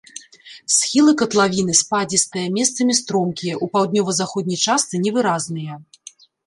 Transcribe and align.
Схілы 0.75 1.13
катлавіны 1.21 1.75
спадзістыя, 1.81 2.47
месцамі 2.57 2.93
стромкія, 3.03 3.61
у 3.67 3.71
паўднёва-заходняй 3.77 4.59
частцы 4.69 4.95
невыразныя. 5.09 5.73